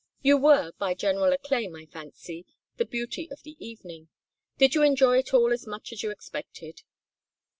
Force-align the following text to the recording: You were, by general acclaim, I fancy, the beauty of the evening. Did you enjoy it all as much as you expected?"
You 0.23 0.35
were, 0.39 0.71
by 0.79 0.95
general 0.95 1.31
acclaim, 1.31 1.75
I 1.75 1.85
fancy, 1.85 2.47
the 2.77 2.85
beauty 2.85 3.29
of 3.29 3.43
the 3.43 3.55
evening. 3.63 4.09
Did 4.57 4.73
you 4.73 4.81
enjoy 4.81 5.19
it 5.19 5.31
all 5.31 5.53
as 5.53 5.67
much 5.67 5.93
as 5.93 6.01
you 6.01 6.09
expected?" 6.09 6.81